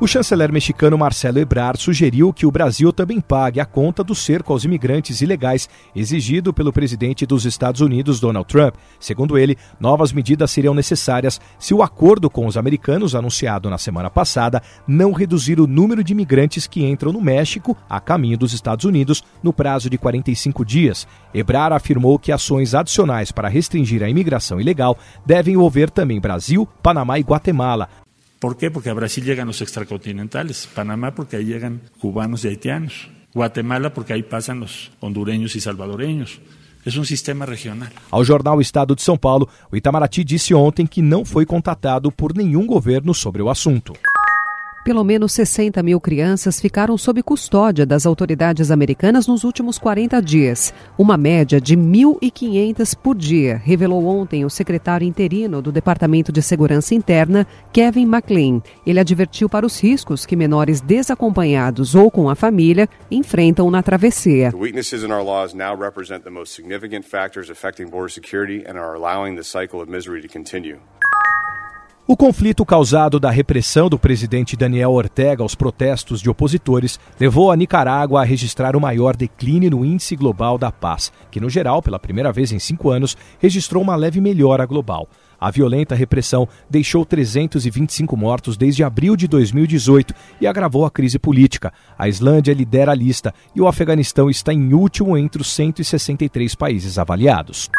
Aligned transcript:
O 0.00 0.06
chanceler 0.06 0.50
mexicano 0.50 0.96
Marcelo 0.96 1.40
Ebrard 1.40 1.78
sugeriu 1.78 2.32
que 2.32 2.46
o 2.46 2.50
Brasil 2.50 2.90
também 2.90 3.20
pague 3.20 3.60
a 3.60 3.66
conta 3.66 4.02
do 4.02 4.14
cerco 4.14 4.50
aos 4.50 4.64
imigrantes 4.64 5.20
ilegais 5.20 5.68
exigido 5.94 6.54
pelo 6.54 6.72
presidente 6.72 7.26
dos 7.26 7.44
Estados 7.44 7.82
Unidos, 7.82 8.18
Donald 8.18 8.48
Trump. 8.48 8.76
Segundo 8.98 9.36
ele, 9.36 9.58
novas 9.78 10.10
medidas 10.10 10.50
seriam 10.52 10.72
necessárias 10.72 11.38
se 11.58 11.74
o 11.74 11.82
acordo 11.82 12.30
com 12.30 12.46
os 12.46 12.56
americanos, 12.56 13.14
anunciado 13.14 13.68
na 13.68 13.76
semana 13.76 14.08
passada, 14.08 14.62
não 14.88 15.12
reduzir 15.12 15.60
o 15.60 15.66
número 15.66 16.02
de 16.02 16.14
imigrantes 16.14 16.66
que 16.66 16.82
entram 16.82 17.12
no 17.12 17.20
México 17.20 17.76
a 17.86 18.00
caminho 18.00 18.38
dos 18.38 18.54
Estados 18.54 18.86
Unidos 18.86 19.22
no 19.42 19.52
prazo 19.52 19.90
de 19.90 19.98
45 19.98 20.64
dias. 20.64 21.06
Ebrard 21.34 21.74
afirmou 21.74 22.18
que 22.18 22.32
ações 22.32 22.74
adicionais 22.74 23.30
para 23.30 23.50
restringir 23.50 24.02
a 24.02 24.08
imigração 24.08 24.58
ilegal 24.58 24.96
devem 25.26 25.52
envolver 25.52 25.90
também 25.90 26.18
Brasil, 26.18 26.66
Panamá 26.82 27.18
e 27.18 27.22
Guatemala, 27.22 27.86
¿Por 28.40 28.56
qué? 28.56 28.70
Porque 28.70 28.88
a 28.88 28.94
Brasil 28.94 29.22
llegan 29.22 29.46
los 29.46 29.60
extracontinentales, 29.60 30.66
Panamá 30.74 31.14
porque 31.14 31.36
ahí 31.36 31.44
llegan 31.44 31.82
cubanos 32.00 32.42
y 32.44 32.48
haitianos, 32.48 33.08
Guatemala 33.34 33.92
porque 33.92 34.14
ahí 34.14 34.22
pasan 34.22 34.60
los 34.60 34.90
hondureños 35.00 35.54
y 35.54 35.60
salvadoreños. 35.60 36.40
É 36.84 36.98
um 36.98 37.04
sistema 37.04 37.44
regional. 37.44 37.90
Ao 38.10 38.24
jornal 38.24 38.58
Estado 38.58 38.96
de 38.96 39.02
São 39.02 39.18
Paulo, 39.18 39.46
o 39.70 39.76
Itamaraty 39.76 40.24
disse 40.24 40.54
ontem 40.54 40.86
que 40.86 41.02
não 41.02 41.26
foi 41.26 41.44
contatado 41.44 42.10
por 42.10 42.34
nenhum 42.34 42.66
governo 42.66 43.12
sobre 43.12 43.42
o 43.42 43.50
assunto. 43.50 43.92
Pelo 44.82 45.04
menos 45.04 45.32
60 45.32 45.82
mil 45.82 46.00
crianças 46.00 46.58
ficaram 46.58 46.96
sob 46.96 47.22
custódia 47.22 47.84
das 47.84 48.06
autoridades 48.06 48.70
americanas 48.70 49.26
nos 49.26 49.44
últimos 49.44 49.78
40 49.78 50.22
dias, 50.22 50.72
uma 50.96 51.18
média 51.18 51.60
de 51.60 51.76
1.500 51.76 52.96
por 52.96 53.14
dia, 53.14 53.60
revelou 53.62 54.06
ontem 54.06 54.42
o 54.42 54.48
secretário 54.48 55.06
interino 55.06 55.60
do 55.60 55.70
Departamento 55.70 56.32
de 56.32 56.40
Segurança 56.40 56.94
Interna, 56.94 57.46
Kevin 57.70 58.06
McLean. 58.06 58.62
Ele 58.86 58.98
advertiu 58.98 59.50
para 59.50 59.66
os 59.66 59.78
riscos 59.78 60.24
que 60.24 60.34
menores 60.34 60.80
desacompanhados 60.80 61.94
ou 61.94 62.10
com 62.10 62.30
a 62.30 62.34
família 62.34 62.88
enfrentam 63.10 63.70
na 63.70 63.82
travessia. 63.82 64.50
O 72.10 72.16
conflito 72.16 72.66
causado 72.66 73.20
da 73.20 73.30
repressão 73.30 73.88
do 73.88 73.96
presidente 73.96 74.56
Daniel 74.56 74.90
Ortega 74.90 75.44
aos 75.44 75.54
protestos 75.54 76.20
de 76.20 76.28
opositores 76.28 76.98
levou 77.20 77.52
a 77.52 77.56
Nicarágua 77.56 78.20
a 78.20 78.24
registrar 78.24 78.74
o 78.74 78.80
maior 78.80 79.14
declínio 79.14 79.70
no 79.70 79.84
Índice 79.84 80.16
Global 80.16 80.58
da 80.58 80.72
Paz, 80.72 81.12
que, 81.30 81.38
no 81.38 81.48
geral, 81.48 81.80
pela 81.80 82.00
primeira 82.00 82.32
vez 82.32 82.50
em 82.50 82.58
cinco 82.58 82.90
anos, 82.90 83.16
registrou 83.38 83.80
uma 83.80 83.94
leve 83.94 84.20
melhora 84.20 84.66
global. 84.66 85.08
A 85.40 85.52
violenta 85.52 85.94
repressão 85.94 86.48
deixou 86.68 87.06
325 87.06 88.16
mortos 88.16 88.56
desde 88.56 88.82
abril 88.82 89.14
de 89.14 89.28
2018 89.28 90.12
e 90.40 90.48
agravou 90.48 90.84
a 90.84 90.90
crise 90.90 91.16
política. 91.16 91.72
A 91.96 92.08
Islândia 92.08 92.52
lidera 92.52 92.90
a 92.90 92.94
lista 92.96 93.32
e 93.54 93.60
o 93.60 93.68
Afeganistão 93.68 94.28
está 94.28 94.52
em 94.52 94.74
último 94.74 95.16
entre 95.16 95.42
os 95.42 95.52
163 95.52 96.56
países 96.56 96.98
avaliados. 96.98 97.70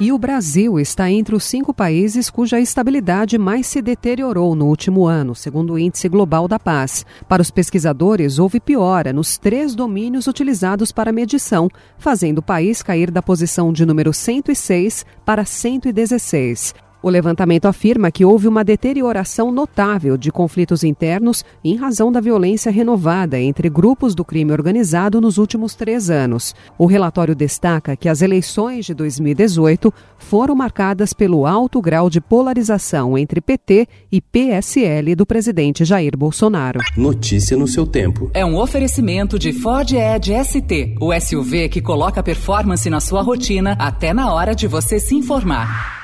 E 0.00 0.12
o 0.12 0.18
Brasil 0.18 0.78
está 0.78 1.10
entre 1.10 1.34
os 1.34 1.42
cinco 1.42 1.74
países 1.74 2.30
cuja 2.30 2.60
estabilidade 2.60 3.36
mais 3.36 3.66
se 3.66 3.82
deteriorou 3.82 4.54
no 4.54 4.66
último 4.66 5.08
ano, 5.08 5.34
segundo 5.34 5.72
o 5.72 5.78
Índice 5.78 6.08
Global 6.08 6.46
da 6.46 6.56
Paz. 6.56 7.04
Para 7.28 7.42
os 7.42 7.50
pesquisadores, 7.50 8.38
houve 8.38 8.60
piora 8.60 9.12
nos 9.12 9.36
três 9.36 9.74
domínios 9.74 10.28
utilizados 10.28 10.92
para 10.92 11.10
medição, 11.10 11.68
fazendo 11.98 12.38
o 12.38 12.42
país 12.42 12.80
cair 12.80 13.10
da 13.10 13.20
posição 13.20 13.72
de 13.72 13.84
número 13.84 14.12
106 14.14 15.04
para 15.24 15.44
116. 15.44 16.74
O 17.08 17.10
levantamento 17.10 17.64
afirma 17.64 18.10
que 18.10 18.22
houve 18.22 18.46
uma 18.46 18.62
deterioração 18.62 19.50
notável 19.50 20.14
de 20.18 20.30
conflitos 20.30 20.84
internos 20.84 21.42
em 21.64 21.74
razão 21.74 22.12
da 22.12 22.20
violência 22.20 22.70
renovada 22.70 23.40
entre 23.40 23.70
grupos 23.70 24.14
do 24.14 24.22
crime 24.22 24.52
organizado 24.52 25.18
nos 25.18 25.38
últimos 25.38 25.74
três 25.74 26.10
anos. 26.10 26.54
O 26.76 26.84
relatório 26.84 27.34
destaca 27.34 27.96
que 27.96 28.10
as 28.10 28.20
eleições 28.20 28.84
de 28.84 28.92
2018 28.92 29.90
foram 30.18 30.54
marcadas 30.54 31.14
pelo 31.14 31.46
alto 31.46 31.80
grau 31.80 32.10
de 32.10 32.20
polarização 32.20 33.16
entre 33.16 33.40
PT 33.40 33.88
e 34.12 34.20
PSL 34.20 35.14
do 35.14 35.24
presidente 35.24 35.86
Jair 35.86 36.14
Bolsonaro. 36.14 36.78
Notícia 36.94 37.56
no 37.56 37.66
seu 37.66 37.86
tempo. 37.86 38.30
É 38.34 38.44
um 38.44 38.58
oferecimento 38.58 39.38
de 39.38 39.54
Ford 39.54 39.90
Edge 39.92 40.34
ST, 40.44 40.96
o 41.00 41.18
SUV 41.18 41.70
que 41.70 41.80
coloca 41.80 42.22
performance 42.22 42.90
na 42.90 43.00
sua 43.00 43.22
rotina 43.22 43.74
até 43.78 44.12
na 44.12 44.30
hora 44.30 44.54
de 44.54 44.66
você 44.66 45.00
se 45.00 45.14
informar. 45.14 45.97